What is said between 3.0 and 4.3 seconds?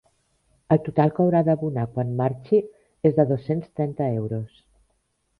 és de dos-cents trenta